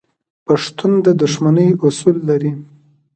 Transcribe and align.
پښتون 0.45 0.91
د 1.05 1.07
دښمنۍ 1.21 1.69
اصول 1.85 2.17
لري. 2.29 2.51